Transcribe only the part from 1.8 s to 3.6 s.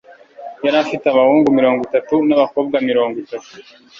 itatu n'abakobwa mirongo itatu